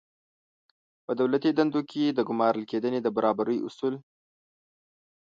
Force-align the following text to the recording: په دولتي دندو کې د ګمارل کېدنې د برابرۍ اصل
په 1.05 1.11
دولتي 1.19 1.49
دندو 1.57 1.81
کې 1.91 2.03
د 2.11 2.19
ګمارل 2.29 2.63
کېدنې 2.71 2.99
د 3.03 3.07
برابرۍ 3.15 3.57
اصل 3.67 3.93